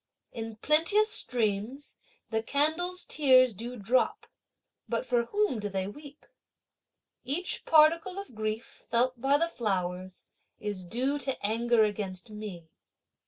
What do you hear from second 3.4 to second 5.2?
do drop, but